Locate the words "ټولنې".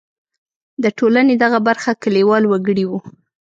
0.97-1.33